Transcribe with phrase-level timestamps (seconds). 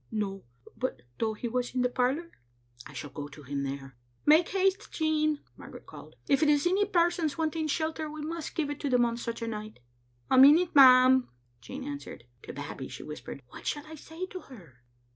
[0.11, 0.45] "No;
[0.75, 2.31] but though he was in the parlor?""
[2.87, 6.15] I shall go to him there." "Make haste, Jean," Margaret called.
[6.27, 9.77] "If it is any persons wanting shelter, we must give it them on such anight.""
[10.31, 11.29] A minute, ma'am,"
[11.61, 12.23] Jean answered.
[12.41, 14.81] To Babbie she whispered, "What shall I say to her?"